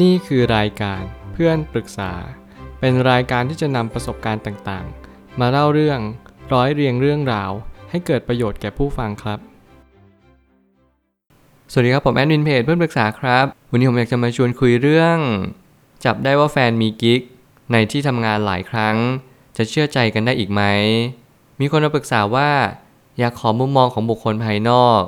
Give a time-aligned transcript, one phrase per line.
[0.00, 2.12] นี่คือรายการเพื่อนปรึกษา
[2.80, 6.00] เป็นรายการที่จะนำประสบการณ์ต่างๆ มาเล่าเรื่อง
[6.52, 7.50] ร้อยเรียงเรื่องราว
[7.90, 9.38] ให้เกิดประโยชน์แก่ผู้ฟังครับ
[11.72, 15.18] สวัสดีครับผมแอดมินเพจเพื่อนปรึกษาครับ วันนี้ผมอยากจะมาชวนคุยเรื่อง
[16.04, 17.20] จับได้ว่าแฟนมีกิ๊ก
[17.72, 18.96] ในที่ทำงานหลายครั้ง
[19.56, 20.62] จะเชื่อใจกันได้อีกไหม
[21.60, 22.50] มีคนมาปรึกษาว่า
[23.18, 25.02] อยากขอมุมมองของบุคคลภายนอก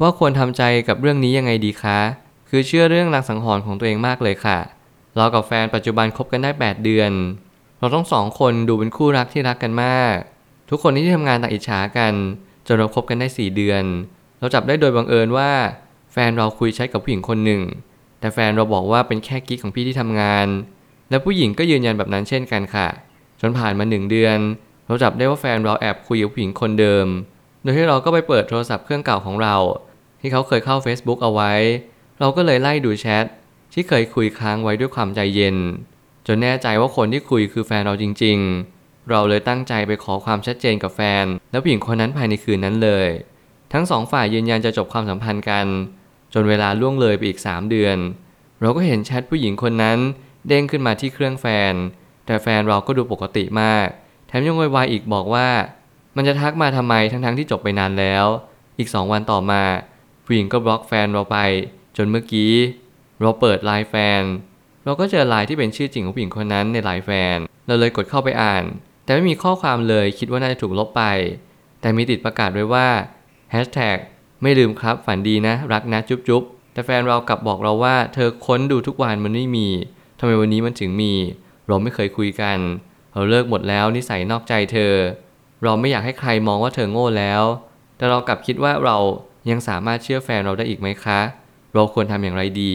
[0.00, 2.23] ว่าควรทำใจกับเรื่องนี้ยังไงดีคะ
[2.56, 4.58] คือเชื่อเรื่องรางสังหรณ์ของตัวเองมากเลยค่ะ
[5.16, 7.12] เรากับแฟนปัจจุบันคบกันได้ 8 เดือน
[7.78, 10.14] เราต้องสองคนดูเป็นคู่รักที่รักกันมาก
[10.70, 12.12] ทุกคนที่ทำงานต่างอิจฉากัน
[12.66, 13.84] จนเราคบกันได้ 4 เดือน
[14.38, 15.50] เราจับได้โดยบังเอิญว่า
[16.12, 17.62] แฟนเราคุยแชทกับผู้หญิงคนหนึ่ง
[18.20, 20.46] แต่แฟนเราบอกว่าเป็นแค่กิ๊กของพี่ที่ทำงาน
[21.10, 22.88] และผู้หญิงก็ยืนยันแบบนั้นเช่นกันค่ะ
[23.40, 24.38] จนผ่านมาหนึ่งเดือน
[24.86, 27.06] เราจับได้ว่าแฟนเราแอบคุยกับผู้หญิงคนเดิม
[27.62, 29.56] โดยที่เราก็ไปเปิดโทรศัพท์เครื่องเก่าของเรา
[30.20, 31.52] ที่เขาเคยเข้า Facebook เอาไว้
[32.20, 33.24] เราก็เลยไล่ดูแชท
[33.72, 35.56] ที่เคยคุยค้างไว้ด้วยความใจเย็น
[36.26, 38.38] จนแน่ใจว่าคนที่คุยคือแฟนเราจริง
[38.74, 43.08] ๆ เราเลยตั้งใจไปขอความชัดเจนกับแฟน แล้วผู้หญิงคนนั้นภายในคืนนั้นเลย
[43.72, 45.66] ทั้งสองฝ่ายยืนยันจะจบความสัมพันธ์กัน
[46.34, 47.96] จนเวลาล่วงเลยไปอีก 3 เดือน
[48.60, 49.98] เราก็เห็นแชทผู้หญิงคนนั้น
[50.48, 51.74] เด้งขึ้นมาที่เครื่องแฟน
[52.26, 53.86] แต่แฟนเราก็ดูปกติมาก
[54.26, 55.48] แถมยังโวยอีกบอกว่า
[56.16, 58.26] มันจะทักมาทำไมทั้งๆที่จบไปนานแล้ว
[58.78, 59.62] อีก2วันต่อมา
[60.24, 61.38] ผู้หญิงก็บล็อกแฟนเราไป
[61.96, 62.52] จนเมื่อกี้
[63.20, 64.22] เราเปิดไลน์แฟน
[64.84, 68.64] เราก็เจอไลน์ที่เป็นชื่อจริงของผู้หญิงคนนั้นในไลน์แฟน เราเลยกดเข้าไปอ่าน
[69.04, 71.02] แต่ไม่มีข้อความเลยคิดว่าน่าจะถูกลบไป
[71.80, 72.88] แต่มีติดประกาศไว้ว่า
[73.52, 73.98] hashtag
[74.42, 76.42] ไม่ลืมครับฝันดีนะ รักนะจุ๊บจุ๊บ
[76.72, 79.68] แต่แฟนเรากลับบอกเราว่า เธอค้นดูทุกวันมันไม่มี
[80.18, 81.12] ทำไมวันนี้มันถึงมี
[81.68, 82.58] เราไม่เคยคุยกัน
[83.12, 84.92] เราเลิกหมดแล้วนิสัยนอกใจเธอ
[85.64, 87.42] เราไม่อยากให้ใครมองว่าเธอโง่แล้ว
[87.96, 88.96] แต่เรากลับคิดว่าเรา
[89.50, 91.20] ยังสามารถเชื่อแฟนเราได้อีกไหมคะ
[91.74, 92.72] เราควรทำอย่างไรดี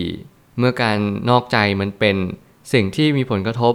[0.57, 0.97] เมื่อการ
[1.29, 2.15] นอกใจมันเป็น
[2.73, 3.73] สิ่งที่มีผลกระทบ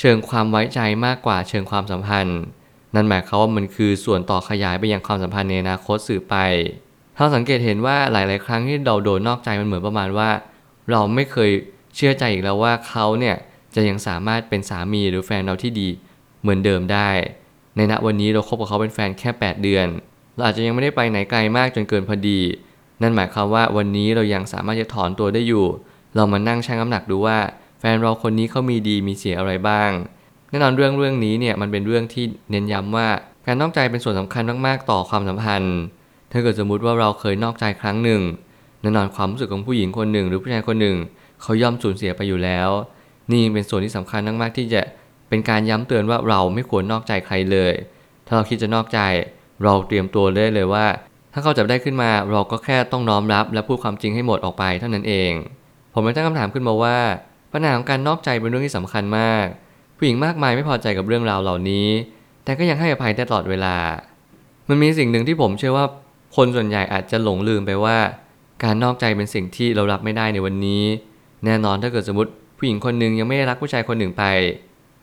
[0.00, 2.40] เชิงความไว้ใจมากกว่าเชิงความสัมพันธ์
[2.94, 6.36] นั่นหมายความว่ามันคือส่วนต่อขยายไปยังความสัมพันธ์ในอนาคตสื่อไป
[7.14, 10.30] เราสังเกตเห็นว่าหลาย ๆ ครั้งที่เราโดนนอกใจมันเหมือนประมาณว่า
[10.90, 11.50] เราไม่เคย
[11.96, 13.36] เชื่อใจอีกแล้วว่าเขาเนี่ย
[13.74, 15.88] จะยังสามารถเป็นสามีหรือแฟนเราที่ดี
[16.42, 17.10] เหมือนเดิมได้
[17.76, 19.86] ในณวันนี้เราคบกับเขาเป็นแฟนแค่ 8 เดือน
[20.34, 22.40] เราอาจจะยังไม่ได้ไปไหนไกลมากจนเกินพอดี
[23.02, 25.64] นั่นหมายความว่าวันนี้เรายังสามารถจะถอนตัวได้อยู่
[26.14, 27.38] เรามานั่งชั่งน้ำหนักดูว่า
[27.78, 29.90] แฟนเราคนนี้เขามีดีมีเสียอะไรบ้าง
[30.50, 33.08] แน่นอนเรื่องเรื่องนี้เนี่ยมันเป็นเรื่องที่เน้นย้ำว่า
[33.46, 35.76] การนอกใจเป็นส่วนสำคัญมากๆ ต่อความสัมพันธ์
[36.32, 38.20] ถ้าเกิดสมมุติว่าเราเคยนอกใจครั้งหนึ่ง
[38.80, 40.96] แน่นอนความรู้สึกของผู้หญิงคนหนึ่ง หรือผู้ชายคนหนึ่ง
[41.42, 42.68] เขาย่อมสูญเสียไปอยู่แล้ว
[43.32, 44.82] นี่เป็นส่วนที่สำคัญมากๆที่จะ
[45.28, 47.72] เป็นการย้ำเตือนว่าเราไม่ควรนอกใจใครเลย
[48.26, 49.00] ถ้าเราคิดจะนอกใจ
[49.62, 50.86] เราเตรียมตัวได้เลยว่า
[51.32, 55.32] ถ้าเขาจับได้ขึ้นมาเราก็แค่ต้องน้อมรับ และพูดความจริงให้หมดออกไปเท่านั้นเอง
[55.92, 56.98] ผมเลยตั้งคำถามขึ้นมาว่า
[57.52, 59.46] ปัญหาของการนอกใจเป็นเรื่องที่สำคัญมาก
[59.96, 61.88] ผู้หญิงมากมายไม่พอใจกับเรื่องราวเหล่านี้
[62.44, 63.76] แต่ก็ยังให้อภัยได้ตลอดเวลา
[64.68, 65.86] มันมีสิ่งหนึ่งที่ผมเชื่อว่า
[66.36, 67.96] คนส่วนใหญ่อาจจะหลงลืมไปว่า
[68.64, 70.84] การนอกใจเป็นสิ่งที่เรารับไม่ได้ในวันนี้
[71.44, 74.24] แน่นอนถ้าเกิดสมมติผู้หญิงคนหนึ่งยังไม่ได้รักผู้ชายคนหนึ่งไป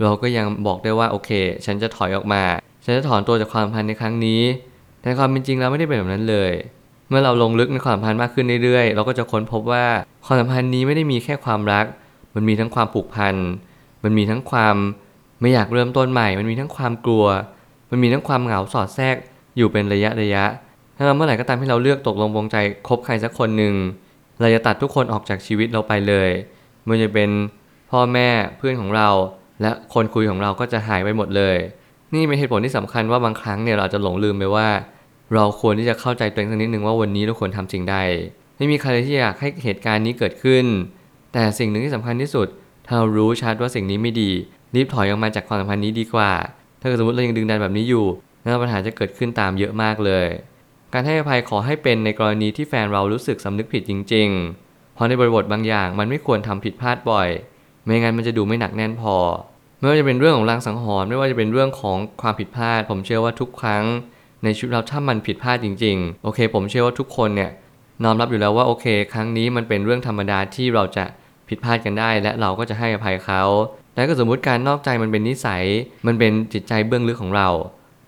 [0.02, 1.30] เราก็ยังบอกได้ว่าโอเค
[1.66, 2.44] ฉันจะถอยออกมา
[2.86, 4.42] ฉันจะถอนตัวจากความพันในครั้งนี้
[5.02, 6.52] แต่ความเป็นจริงแล้วไม่ได้เป็นแบบนั้นเลย
[7.10, 9.86] เมื่อเราลงลึกในความสัมพันธ์มากขึ้นเรื่อยๆ เราก็จะค้นพบว่า
[10.26, 11.86] ความสัมพันธ์นี้ไม่ได้มีแค่ความรัก
[12.36, 13.36] มันมีทั้งความผูกพัน
[14.04, 14.76] มันมีทั้งความ
[15.42, 17.26] ไม่อยากเริ่มต้นใหม่ มันมีทั้งความกลัว
[17.90, 19.16] มันมีทั้งความเหงาสอดแทรก
[19.58, 20.46] อยู่เป็นระยะระยะ
[20.96, 23.74] ถ้าเมื่อไหร่ก็ตามที่เราเลือกตกลงปรงใจคบใครสักคนหนึ่ง
[24.40, 26.30] เราจะตัดทุกคนออกจากชีวิตเราไปเลย
[26.84, 27.30] ไม่ว่าจะเป็น
[27.92, 29.10] พ่อแม่เพื่อนของเรา
[29.62, 31.58] และคนคุยของเราก็จะหายไปหมดเลย
[32.14, 34.68] นี่เป็นเหตุผลที่สำคัญว่าบางครั้งเนี่ยเราจะหลงลืมไปว่า
[35.34, 37.98] เราควรที่จะเข้าใจตัวเองสักนิดหนึ่งว่าวันนี้เราควรทำสิ่งใด
[38.58, 40.66] ไม่มีใครที่อยากให้เหตุการณ์นี้เกิดขึ้น
[41.34, 42.48] แต่สิ่งหนึ่งที่สำคัญที่สุด
[42.86, 44.32] ถ้าเรารู้ชัดว่าสิ่งนี้ไม่ดี
[44.76, 46.32] รีบถอยออกมาจากความสัมพันธ์นี้ดีกว่า
[46.80, 48.06] ถ้าเกิดสมมติเรายังดึงดันแบบนี้อยู่
[48.44, 50.28] นั่นปัญหาจะเกิดขึ้นตามเยอะมากเลย
[50.94, 54.30] การให้อภัยขอให้เป็นในกรณีที่แฟนเรารู้สึกสำนึกผิดจริง
[54.62, 57.30] ๆ เพราะในบริบทบางอย่างมันไม่ควรทำผิดพลาดบ่อย
[57.86, 59.16] ไม่งั้นมันจะดูไม่หนักแน่นพอ
[59.80, 63.84] ไม่ว่าจะเป็นเรื่องของรางสังหรณ์ไม่ว่าจะเป็นเรื่องของความผิดพลาด ผมเชื่อว่าทุกครั้ง
[64.44, 67.52] ในชีวิตเราถ้ามันผิดพลาดจริง ๆ โอเค ผมเชื่อว่าทุกคนเนี่ย
[68.04, 71.06] น้อมรับอยู่แล้วว่าโอเค ครั้งนี้มันเป็นเรื่องธรรมดาที่เราจะ
[71.50, 73.44] ผิดพลาดกันได้ และเราก็จะให้อภัยเขา
[73.94, 75.64] แต่ก็สมมุติการนอกใจมันเป็นนิสัย
[76.08, 77.50] มันเป็นจิตใจเบื้องลึกของเรา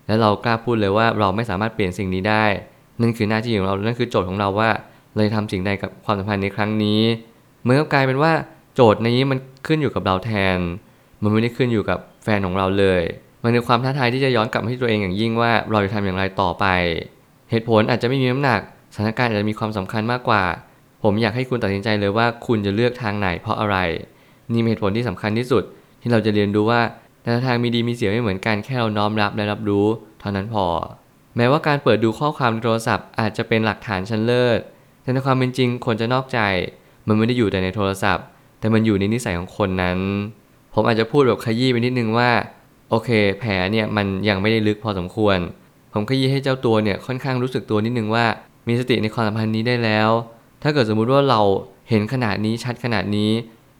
[0.06, 2.44] และเรากล้าพูดเลยว่าเราไม่สามารถเปลี่ยนสิ่งนี้ได้
[3.00, 4.70] นั่นคือหน้าที่ของเรา นั่นคือโจทย์ของเราว่า
[5.14, 7.00] เราจะทำสิ่งใดกับความสัมพันธ์ในครั้งนี้
[7.62, 8.32] เหมือนกับกลายเป็นว่า
[8.74, 10.58] โจทย์นี้มันขึ้นอยู่กับเราแทน
[11.22, 13.02] มันไม่ได้ขึ้นอยู่กับแฟนของเราเลย
[13.42, 16.66] มันเป็นความท้าทายที่จะย้อนกลับมาที่ตัวเองอย่างยิ่งว่าเราจะทำอย่างไรต่อไป
[17.50, 18.60] เหตุผลอาจจะไม่มีน้ำหนัก
[18.94, 20.42] สถานการณ์อาจจะมีความสำคัญมากกว่า
[21.02, 23.76] ผมอยากให้คุณตัดสินใจเลยว่าคุณจะเลือกทางไหนเพราะอะไร
[24.52, 25.62] นี่เป็นเหตุผลที่สำคัญที่สุด
[26.00, 26.80] ที่เราจะเรียนรู้ว่า
[27.22, 29.86] แต่ละทางมีดีมีเสียไม่เหมือนกันแค่เราน้อมรับและรับรู้
[30.20, 30.66] เท่านั้นพอ
[31.36, 34.60] แม้ว่าการเปิดดูข้อความในโทรศัพท์อาจจะเป็นหลักฐานชั้นเลิศ
[35.02, 36.40] แต่ในความเป็นจริงคนจะนอกใจ
[37.06, 38.24] มันไม่ได้อยู่แต่ในโทรศัพท์
[38.58, 39.98] แต่มันอยู่ในนิสัยของคนนั้น
[40.74, 42.30] ผมอาจจะพูดแบบขยี้ไปนิดนึงว่า
[42.90, 45.38] โอเค แผลเนี่ยมันยังไม่ได้ลึกพอสมควร
[45.92, 48.26] ผมขยี้ให้เจ้าตัวเนี่ยค่อนข้างรู้สึกตัวนิดนึงว่า
[48.68, 50.10] มีสติในความสัมพันธ์นี้ได้แล้ว
[50.62, 51.40] ถ้าเกิดสมมุติว่าเรา
[51.88, 53.30] เห็นขนาดนี้ชัดขนาดนี้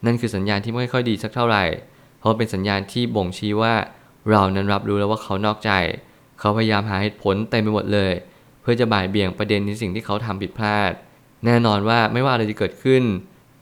[0.07, 1.65] นั่นคือสัญญาณที่ไม่ค่อยดีสักเท่าไหร่
[2.19, 3.75] เพราะเป็นสัญญาณที่บ่งชี้ว่า
[4.31, 5.71] เรานั้นรับรู้แล้วว่าเขานอกใจ
[6.39, 8.13] เขาพยายามหาเหตุผลเต็มไปหมดเลย
[8.63, 10.91] เพื่อจะบ่ายเบี่ยงประเด็นในสิ่งที่เขาทำผิดพลาด
[11.45, 13.03] แน่นอนว่าไม่ว่าอะไรจะเกิดขึ้น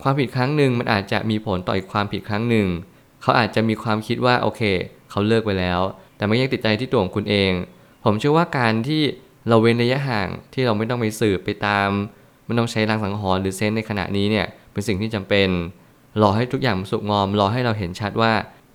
[0.02, 2.66] ความผิดครั้งหนึ่งมันอาจจะมีผลต่ออีกความผิดครั้งหนึ่ง
[3.22, 4.62] เขาอาจจะมีความคิดว่าโอเค
[5.10, 5.80] เขาเลิกไปแล้ว
[6.16, 7.52] แต่ไม่ยังติดใจที่ตัวของคุณเอง
[8.04, 9.02] ผมเชื่อว่าการที่
[9.48, 11.88] เราเว้นระยะห่างที่เราไม่ต้องไปสืบไปตาม
[12.46, 15.48] ไม่ต้องใช้รางสังหรณ์หรือเซนในขณะนี้เนี่ยเป็นสิ่งที่จำเป็น
[16.22, 18.32] รอให้ทุกอย่างสุกงอม รอให้เราเห็นชัดว่า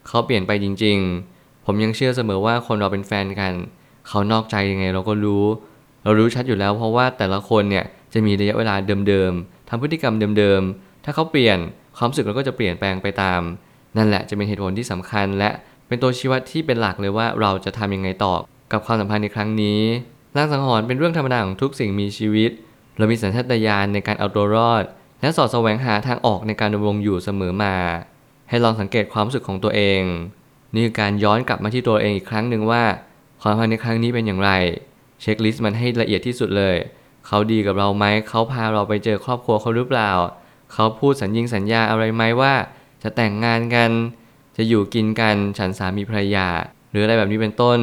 [0.07, 0.97] เขาเปลี่ยนไปจริง
[1.31, 3.53] ๆ ผมยังเชื่อเสมอว่าคนเราเป็นแฟนกัน
[4.07, 5.45] เขานอกใจยังไงเราก็รู้
[6.03, 8.75] เรารู้ชัดอยู่แล้ว เพราะว่าแต่ละคนเนี่ยจะมีระยะเวลา
[9.07, 11.57] เดิมๆทำพฤติกรรมเดิมๆถ้าเขาเปลี่ยน
[11.97, 13.41] ความรู้สึกเราก็จะเปลี่ยนแปลงไปตาม
[13.97, 15.49] นั่นแหละจะเป็นเหตุผลที่สำคัญ และ
[15.87, 18.33] เป็นตัวชี้วัดที่เป็นหลักเลยว่าเราจะทำยังไงต่อ
[18.71, 19.81] กับความสัมพันธ์ในครั้งนี้
[20.35, 22.51] ร่างสังหรณ์เป็นเรื่องธรรมดาของทุกสิ่งมีชีวิต
[22.97, 24.83] เรามีสัญชาตญาณในการเอาตัวรอด
[25.21, 27.75] และสอดแสวงหาทางออกในการดำรงอยู่เสมอมา
[28.49, 30.01] ให้ลองสังเกตความรู้สึกของตัวเอง
[30.73, 32.83] นี่คือการย้อนกลับมาที่ตัวเองอีกครั้งหนึ่งว่า
[33.41, 34.51] ความสัมพันธ์ในครั้งนี้เป็นอย่างไร
[35.21, 36.75] เช็คลิสต์มันให้ละเอียดที่สุดเลย
[37.27, 40.11] เขาดีกับเราไหม เขาพาเราไปเจอครอบครัวเขาหรือเปล่า
[40.73, 42.53] เขาพูดสัญญิงสัญญาอะไรไหมว่า
[43.05, 43.91] จะแต่งงานกัน
[44.57, 46.47] จะอยู่กินกันฉันสามีภรรยา
[46.91, 47.79] หรืออะไรแบบนี้เป็นต้น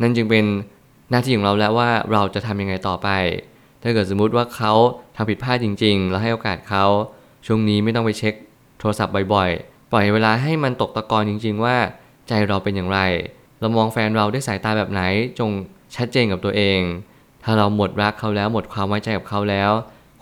[0.00, 0.44] นั่นจึงเป็น
[1.10, 3.08] หน้าที่ของเราแล้วว่าเราจะทำยังไงต่อไป
[3.82, 4.72] ถ้าเกิดสมมุติว่าเขา
[5.16, 6.84] ทำผิดพลาดจริง ๆ เราให้โอกาสเขา
[7.46, 8.34] ช่วงนี้ไม่ต้องไปเช็ค
[8.78, 11.76] โทรศัพท์บ่อยๆ ปล่อยเวลาให้มันตกตะกอนจริง ๆ ว่า
[12.28, 13.00] ใจเราเป็นอย่างไร
[13.60, 15.02] เรามองแฟนเราด้วยสายตาแบบไหน
[15.38, 15.50] จง
[15.96, 16.80] ชัดเจนกับตัวเอง
[17.44, 19.70] ถ้าเราหมดรักเขาแล้วหมดความไว้ใจกับเขาแล้ว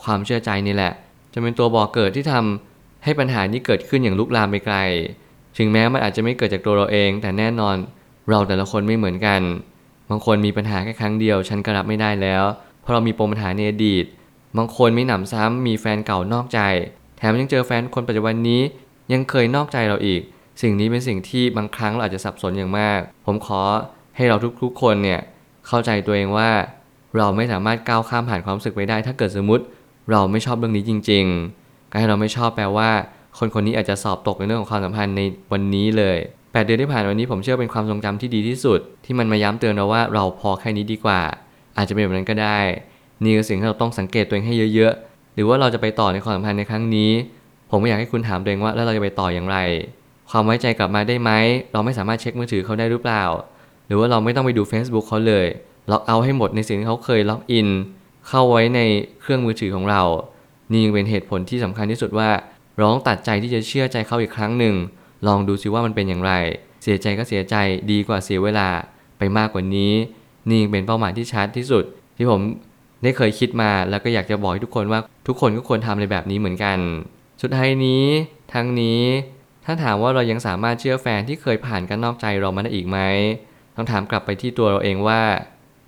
[0.02, 0.92] ความเชื่อใจนี่แหละ
[1.32, 2.65] จะเป็นตัวบอกเกิดที่ทำ
[3.06, 4.76] ให้ปัญหานี้เกิดขึ้นอย่างลุกลามไปไกล
[5.58, 7.76] ถึงแม้มันอาจจะไม่เกิดจากตัวเราเอง แต่แน่นอน
[8.30, 9.40] เราแต่ละคนไม่เหมือนกัน
[10.10, 12.44] บางคนมีปัญหาแค่ครั้งเดียว ฉันก็รับไม่ได้แล้ว
[12.80, 14.04] เพราะเรามีปมปัญหาในอดีต
[14.56, 16.60] บางคนไม่หนำซ้ำมีแฟนเก่านอกใจ
[17.18, 18.60] แถมยังเจอแฟนคนปัจจุบันนี้
[19.12, 20.20] ยังเคยนอกใจเราอีก
[20.62, 23.60] สิ่งนี้เป็นสิ่งที่บางครั้งเราอาจจะสับสนอย่างมาก ผมขอ
[24.16, 25.20] ให้เราทุกๆคนเนี่ย
[25.66, 26.50] เข้าใจตัวเองว่า
[27.16, 29.64] เราไม่สามารถก้าวข้ามผ่านความรู้สึกไปได้ ถ้าเกิดสมมติ
[30.10, 32.90] เราไม่ชอบเรื่องนี้จริง ๆ การที่เราไม่ชอบแปลว่า
[33.38, 35.20] คนคนนี้อาจจะสอบตกในเรื่องของความสัมพันธ์ใน
[35.52, 41.20] วันนี้เลย8เดือนที่ผ่านวันนี้ผมเชื่อเป็นความทรงจำที่ดีที่สุด ที่มันมาย้ำเตือนเราว่าเราพอแค่นี้ดีกว่า
[41.76, 42.58] อาจจะเป็นแบบนั้นก็ได้
[43.22, 47.10] นี่คือสิ่งที่เราต้องสังเกตตัวเองให้เยอะๆ หรือว่าเราจะไปต่อในความสัมพันธ์ในครั้งนี้
[47.70, 49.58] ผมไม่อยากให้คุณถามตัวเองว่าแล้วเราจะไปต่ออย่างไร
[50.30, 51.30] ความไว้ใจกลับมาได้ไหม
[51.72, 53.24] เราไม่สามารถเช็คมือถือเขาได้หรือเปล่า
[53.86, 55.46] หรือว่าเราไม่ต้องไปดู Facebook เขาเลย
[55.90, 57.68] ล็อกเอาให้หมดในสิ่งที่เขาเคยล็อกอิน
[58.28, 58.80] เข้าไว้ใน
[59.20, 60.02] เครื่องมือถือของเรา
[60.70, 62.30] นี่ยังเป็นเหตุผลที่สำคัญที่สุดว่า
[62.80, 64.74] ร้องตัดใจที่จะเชื่อใจเขาอีกครั้งหนึ่ง
[65.26, 66.32] ลองดูซิว่ามันเป็นอย่างไร
[66.82, 67.56] เสียใจก็เสียใจ
[67.90, 68.68] ดีกว่าเสียเวลา
[69.18, 69.92] ไปมากกว่านี้
[70.48, 71.84] นี่ยังเป็นเป้าหมายที่ชัดที่สุด
[72.16, 72.40] ที่ผม
[73.02, 76.78] ได้เคยคิดมาแล้วก็อยากจะบอกให้ทุกคนว่าทุกคนก็ควรทำอะไรแบบนี้เหมือนกัน
[77.42, 78.04] สุดท้ายนี้
[78.54, 79.00] ทั้งนี้
[79.64, 82.98] ถ้าถามว่าเรายังสามารถเชื่อแฟนที่เคยผ่านการนอกใจเรามาได้อีกไหม
[83.76, 85.22] ต้องถามกลับไปที่ตัวเราเองว่า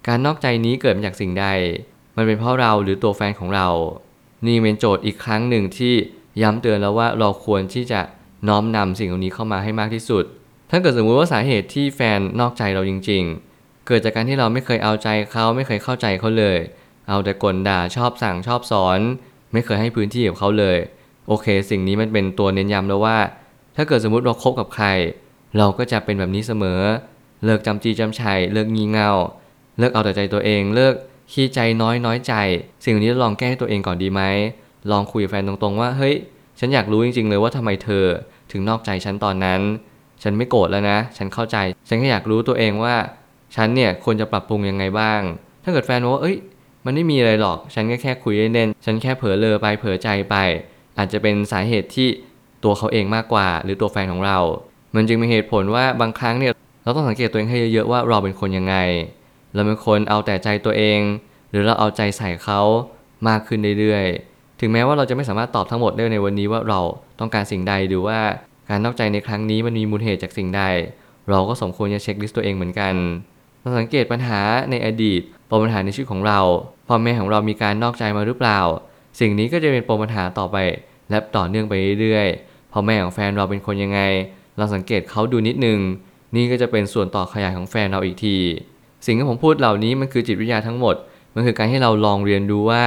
[0.07, 1.47] การนอกใจนี้เกิดมาจากสิ่งใด
[2.17, 3.69] มันเป็นเพราะเราหรือตัวแฟนของเรา
[4.47, 5.95] นี่เป็นโจทย์อีกครั้งหนึ่งที่
[6.43, 8.01] ย้ำเตือนแล้วว่าเราควรที่จะ
[8.49, 10.25] น้อมนำสิ่งเหล่านี้เข้ามาให้มากที่สุด
[10.71, 13.23] ถ้าเกิดสมมุติว่าสาเหตุที่แฟนนอกใจเราจริง
[13.55, 16.59] ๆ เกิดจากการที่เราไม่เคยเอาใจเขาไม่เคยเข้าใจเขาเลย
[17.09, 18.99] เอาแต่กลด่าชอบสั่งชอบสอน
[19.53, 20.79] ไม่เคยให้พื้นที่กับเขาเลย
[21.29, 23.19] โอเค สิ่งนี้มันเป็นตัวเน้นย้ำแล้วว่า
[23.77, 24.87] ถ้าเกิดสมมุติเราคบกับใคร
[25.59, 26.81] เราก็จะเป็นแบบนี้เสมอ
[27.45, 29.13] เลิกจำจีจำชัยเลิกงี่เง่า
[29.79, 30.95] เลิกเอาแต่ใจตัวเองเลิก
[31.33, 32.35] ขี้ใจน้อยน้อยใจ
[32.85, 34.23] สิ่งนี้ลองแก้ให้ตัวเองก่อนดีไหม
[34.91, 36.15] ลองคุยกับแฟนตรงๆว่าเฮ้ย
[36.59, 38.05] ฉันอยากรู้จริงๆเลยว่าทำไมเธอ
[38.53, 39.61] ถึงนอกใจฉันตอนนั้น
[40.23, 41.57] ฉันไม่โกรธแล้วนะ ฉันเข้าใจ
[41.89, 42.95] ฉันแค่อยากรู้ตัวเองว่า
[43.57, 45.21] ฉันเนี่ยควรจะปรับปรุงยังไงบ้าง
[45.65, 46.37] ถ้าเกิดแฟนบอกว่าเอ้ย
[46.85, 50.37] มันไม่มีอะไรหรอก ฉันก็แค่คุยเล่นๆฉันแค่เผลอเลอไปเผลอใจไป
[50.99, 52.09] อาจจะเป็นสาเหตุที่
[52.65, 54.39] ตัวเขาเองมากกว่า หรือตัวแฟนของเรา
[54.95, 58.75] มันจึงมีเหตุผลว่าบางครั้งเนี่ยเราต้องสังเกตตัวเองให้เยอะๆว่าเราเป็นคนยังไง
[59.55, 61.01] เราเป็นคนเอาแต่ใจตัวเอง
[61.51, 62.61] หรือเราเอาใจใส่เขา
[63.29, 66.81] มากขึ้นเรื่อยๆ ถึงแม้ว่าเราจะไม่สามารถตอบทั้งหมดได้ในวันนี้ว่าเรา
[67.21, 68.19] ต้องการสิ่งใดหรือว่า
[68.69, 70.63] การนอกใจในครั้งนี้มันมีมูลเหตุจากสิ่งใด
[71.31, 72.95] เราก็สมควรจะเช็คลิสต์ตัวเองเหมือนกัน
[73.61, 74.41] เราสังเกตปัญหา
[74.71, 76.41] ในอดีตปมปัญหาในชีวิตของเรา
[76.89, 78.61] พ่อแม่ของเรามีการนอกใจมาหรือเปล่า
[79.21, 80.57] สิ่งนี้ก็จะเป็นปมปัญหาต่อไป
[81.11, 84.01] และต่อเนื่องไปเรื่อยๆพ่อแม่ของแฟนเราเป็นคนยังไง
[84.57, 85.79] เราสังเกตเขาดูนิดนึง
[86.37, 88.37] นี่ก็จะเป็นส่วนต่อขยายของแฟนเราอีกที
[89.07, 90.95] สิ่งที่ผมพูดเหล่านี้มันคือจิตวิทยาทั้งหมด
[91.35, 92.83] มันคือการให้เราลองเรียนรู้ว่า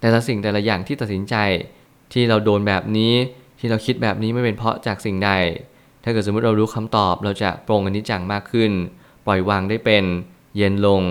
[0.00, 1.34] แต่ละสิ่งแต่ละอย่างที่ตัดสินใจ
[2.12, 3.14] ที่เราโดนแบบนี้
[3.58, 5.30] ที่เราคิดแบบนี้ไม่เป็นเพราะจากสิ่งใด
[6.04, 8.70] ถ้าเกิดสมมติเรารู้คำตอบเราจะปรงอันิจจังมากขึ้น
[9.26, 10.04] ปล่อยวางได้เป็น
[10.56, 11.02] เย็นลง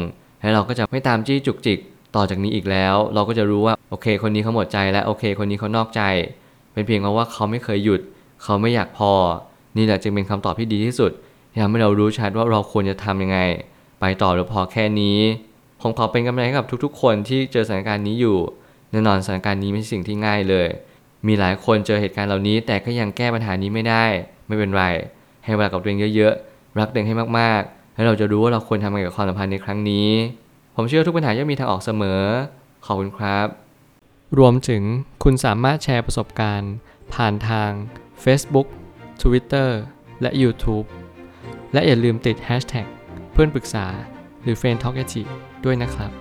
[0.42, 1.80] และเราก็จะไม่ตามจี้จุกจิก
[2.16, 6.02] ต่อจากนี้อีกแล้ว เราก็จะรู้ว่าโอเค คนนี้เขาหมดใจและโอเค คนนี้เขานอกใจ
[6.74, 8.02] เป็นเพียงเพราะว่าเขาไม่เคยหยุด
[8.44, 9.12] เขาไม่อยากพอ
[9.78, 11.12] นี่แหละจึงเป็นคำตอบที่ดีที่สุด
[11.52, 13.40] ที่ทำให้เรารู้ชัดว่าเราควรจะทำยังไง
[14.00, 15.20] ไปต่อหรือพอแค่นี้
[15.82, 18.38] ผมขอเป็นกำลังใจให้กับทุกๆ คนที่เจอสถานการณ์นี้อยู่
[18.92, 20.68] แน่นอนสถานการณ์นี้ไม่ใช่สิ่งที่ง่ายเลย
[21.28, 24.06] มีหลายคนเจอเหตุการณ์เหล่านี้ แต่ก็ยังแก้ปัญหานี้ไม่ได้
[24.48, 24.84] ไม่เป็นไร
[25.44, 30.10] ให้เวลากับตัวเองเยอะๆ รักตัวเองให้มากๆ แล้วเราจะรู้ว่าเราควรทำยังไงกับความสัมพันธ์ในครั้งนี้
[30.76, 32.22] ผมเชื่อทุกปัญหาย่อมมีทางออกเสมอ
[32.86, 33.48] ขอบคุณครับ
[34.38, 34.84] รวมถึง
[35.24, 36.74] คุณสามารถแชร์ประสบการณ์
[37.14, 37.72] ผ่านทาง
[38.24, 38.68] Facebook
[39.22, 39.70] Twitter
[40.22, 40.86] และ YouTube
[41.74, 42.88] และอย่าลืมติด Hashtag
[43.40, 43.86] เพื่อนปรึกษา
[44.44, 44.98] หรือ f r ร e n d t a l k
[45.66, 46.12] ด้วยนะครับ